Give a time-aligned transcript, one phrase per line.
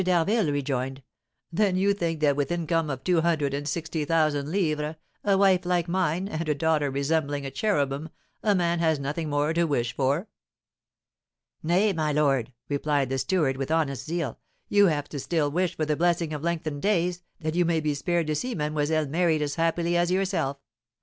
[0.03, 1.03] d'Harville rejoined:
[1.53, 5.37] "Then you think that with an income of two hundred and sixty thousand livres, a
[5.37, 8.09] wife like mine, and a daughter resembling a cherubim,
[8.41, 10.27] a man has nothing more to wish for?"
[11.61, 15.85] "Nay, my lord," replied the steward, with honest zeal, "you have still to wish for
[15.85, 19.53] the blessing of lengthened days, that you may be spared to see mademoiselle married as
[19.53, 20.57] happily as yourself.